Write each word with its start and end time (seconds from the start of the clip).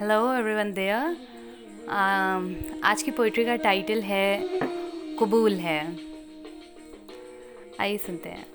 Hello 0.00 0.34
everyone 0.34 0.72
there 0.72 1.16
आज 2.84 3.02
की 3.02 3.10
poetry 3.10 3.44
का 3.44 3.56
टाइटल 3.56 4.00
है 4.00 4.48
कबूल 5.16 5.52
है। 5.52 5.96
आइए 7.80 7.96
सुनते 7.96 8.28
हैं। 8.28 8.46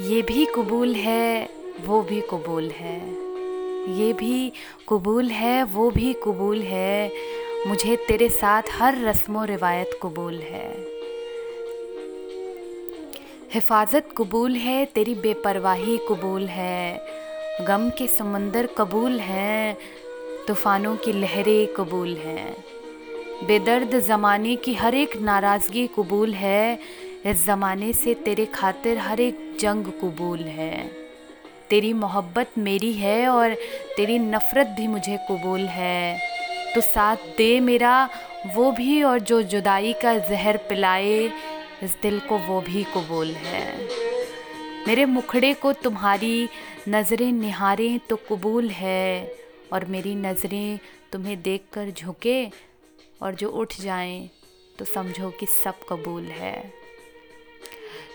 ये 0.00 0.22
भी 0.22 0.46
कबूल 0.46 0.94
है, 0.94 1.48
वो 1.80 2.02
भी 2.02 2.20
कबूल 2.20 2.70
है। 2.70 2.96
ये 3.98 4.12
भी 4.12 4.52
कबूल 4.88 5.28
है, 5.28 5.62
वो 5.64 5.90
भी 5.90 6.12
कबूल 6.12 6.62
है। 6.62 7.12
मुझे 7.66 7.96
तेरे 7.96 8.28
साथ 8.28 8.62
हर 8.70 8.98
रस्म 8.98 9.38
व 9.38 9.44
रिवायत 9.44 9.98
कबूल 10.02 10.34
है। 10.34 10.72
हिफाजत 13.54 14.08
कबूल 14.18 14.56
है, 14.56 14.84
तेरी 14.84 15.14
बेपरवाही 15.14 15.96
कबूल 15.98 16.46
है। 16.46 17.17
गम 17.60 17.90
के 17.90 18.06
समंदर 18.06 18.66
कबूल 18.66 19.20
हैं, 19.20 19.76
तूफ़ानों 20.48 20.96
की 20.96 21.12
लहरें 21.12 21.66
कबूल 21.66 22.16
हैं। 22.16 22.56
बेदर्द 23.46 23.98
ज़माने 23.98 24.56
की 24.56 24.74
हर 24.74 24.94
एक 24.94 25.16
नाराज़गी 25.16 25.86
कबूल 25.86 26.34
है, 26.34 26.78
इस 27.26 27.44
ज़माने 27.46 27.92
से 27.92 28.14
तेरे 28.14 28.46
खातिर 28.46 28.98
हर 28.98 29.20
एक 29.20 29.56
जंग 29.60 29.84
कबूल 29.84 30.38
है। 30.38 30.90
तेरी 31.70 31.92
मोहब्बत 31.92 32.50
मेरी 32.58 32.92
है 32.92 33.28
और 33.28 33.54
तेरी 33.96 34.18
नफ़रत 34.18 34.66
भी 34.66 34.86
मुझे 34.86 35.18
कबूल 35.30 35.60
है। 35.60 36.18
तो 36.74 36.80
साथ 36.80 37.16
दे 37.16 37.60
मेरा, 37.60 38.08
वो 38.56 38.72
भी 38.72 39.02
और 39.02 39.18
जो 39.18 39.42
जुदाई 39.42 39.92
का 39.92 40.18
जहर 40.18 40.56
पिलाए, 40.56 41.32
इस 41.82 41.96
दिल 42.02 42.20
को 42.20 42.38
वो 42.38 42.60
भी 42.60 42.84
कबूल 42.84 43.26
है। 43.26 43.97
मेरे 44.86 45.04
मुखड़े 45.04 45.52
को 45.54 45.72
तुम्हारी 45.72 46.48
नज़रें 46.88 47.30
निहारें 47.32 47.98
तो 48.00 48.16
कबूल 48.28 48.68
है, 48.70 49.32
और 49.72 49.84
मेरी 49.84 50.14
नज़रें 50.14 50.78
तुम्हें 51.12 51.40
देखकर 51.42 51.90
झुके 51.90 52.44
और 53.22 53.34
जो 53.34 53.48
उठ 53.50 53.80
जाएँ 53.80 54.28
तो 54.78 54.84
समझो 54.84 55.30
कि 55.30 55.46
सब 55.46 55.80
कबूल 55.88 56.24
है। 56.24 56.72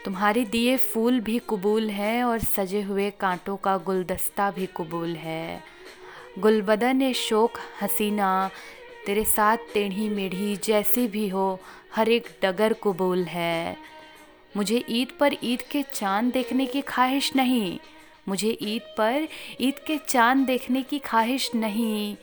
तुम्हारे 0.06 0.44
दिए 0.46 0.76
फूल 0.78 1.20
भी 1.20 1.40
कबूल 1.50 1.90
है 1.90 2.24
और 2.24 2.40
सजे 2.40 2.82
हुए 2.82 3.10
कांटों 3.12 3.56
का 3.58 3.78
गुलदस्ता 3.78 4.50
भी 4.52 4.66
कबूल 4.78 5.16
है। 5.16 5.64
गुलबदन 6.40 7.12
शोक 7.14 7.60
हसीना, 7.82 8.50
तेरे 9.06 9.24
साथ 9.26 9.58
टेढ़ी 9.74 10.10
मेढ़ी 10.10 10.56
जैसी 10.56 11.08
भी 11.08 11.28
हो, 11.28 11.60
हर 11.96 12.10
एक 12.10 12.28
डगर 12.44 12.74
कबूल 12.84 13.24
है। 13.26 13.78
मुझे 14.58 14.84
ईद 14.90 15.12
पर 15.20 15.36
ईद 15.44 15.62
के 15.62 15.84
चाँद 15.94 16.34
देखने 16.34 16.66
की 16.66 16.82
ख्वाहिश 16.82 17.36
नहीं। 17.36 17.80
मुझे 18.28 18.58
ईद 18.62 18.82
पर 18.98 19.28
ईद 19.62 19.80
के 19.80 19.98
चाँद 19.98 20.46
देखने 20.46 20.84
की 20.84 21.00
ख्वाहिश 21.00 21.52
नहीं। 21.56 22.16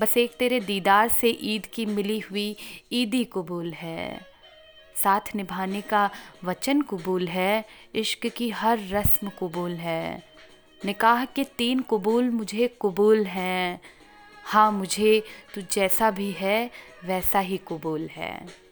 बस 0.00 0.16
एक 0.16 0.32
तेरे 0.34 0.60
दीदार 0.60 1.08
से 1.08 1.28
ईद 1.28 1.66
की 1.66 1.86
मिली 1.86 2.18
हुई 2.18 2.56
ईदी 2.92 3.24
कबूल 3.24 3.72
है। 3.72 4.20
साथ 4.96 5.20
निभाने 5.34 5.80
का 5.80 6.10
वचन 6.44 6.82
कबूल 6.82 7.28
है। 7.28 7.64
इश्क 7.94 8.26
की 8.26 8.50
हर 8.50 8.78
रस्म 8.88 9.28
कबूल 9.28 9.72
है। 9.72 10.22
निकाह 10.84 11.24
के 11.24 11.44
तीन 11.44 11.80
कबूल 11.80 12.30
मुझे 12.30 12.76
कबूल 12.82 13.24
हैं। 13.24 13.80
हाँ 14.44 14.72
मुझे, 14.72 15.22
तू 15.54 15.60
जैसा 15.60 16.10
भी 16.10 16.30
है, 16.30 16.70
वैसा 17.04 17.40
ही 17.40 17.56
कबूल 17.56 18.06
है। 18.06 18.69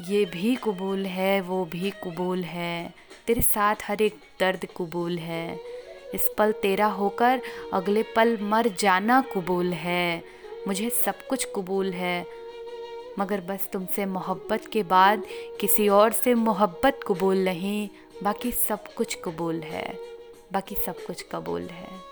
ये 0.00 0.24
भी 0.24 0.56
कबूल 0.56 1.06
है, 1.06 1.40
वो 1.40 1.64
भी 1.64 1.90
कबूल 1.90 2.44
है। 2.44 2.94
तेरे 3.26 3.42
साथ 3.42 3.76
हर 3.84 4.02
एक 4.02 4.20
दर्द 4.40 4.66
कबूल 4.76 5.18
है। 5.18 5.60
इस 6.14 6.30
पल 6.38 6.52
तेरा 6.52 6.86
होकर 6.86 7.42
अगले 7.72 8.02
पल 8.02 8.38
मर 8.42 8.68
जाना 8.68 9.24
कबूल 9.36 9.72
है। 9.72 10.24
मुझे 10.66 10.90
सब 10.90 11.26
कुछ 11.26 11.48
कबूल 11.56 11.92
है। 11.92 12.26
मगर 13.18 13.40
बस 13.40 13.68
तुमसे 13.72 14.06
मोहब्बत 14.06 14.66
के 14.72 14.82
बाद 14.82 15.22
किसी 15.60 15.88
और 15.88 16.12
से 16.12 16.34
मोहब्बत 16.34 17.00
कबूल 17.06 17.36
नहीं। 17.36 17.88
बाकी 18.22 18.52
सब 18.52 18.94
कुछ 18.94 19.18
कबूल 19.24 19.60
है। 19.60 19.98
बाकी 20.52 20.74
सब 20.74 21.04
कुछ 21.04 21.26
कबूल 21.32 21.62
है। 21.62 22.09